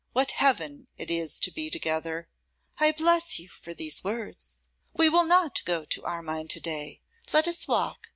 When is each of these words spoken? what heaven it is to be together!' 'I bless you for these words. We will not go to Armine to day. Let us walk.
what 0.13 0.31
heaven 0.31 0.87
it 0.97 1.11
is 1.11 1.39
to 1.39 1.51
be 1.51 1.69
together!' 1.69 2.27
'I 2.79 2.93
bless 2.93 3.37
you 3.37 3.47
for 3.49 3.71
these 3.71 4.03
words. 4.03 4.65
We 4.95 5.09
will 5.09 5.25
not 5.25 5.61
go 5.63 5.85
to 5.85 6.03
Armine 6.03 6.47
to 6.47 6.59
day. 6.59 7.03
Let 7.31 7.47
us 7.47 7.67
walk. 7.67 8.09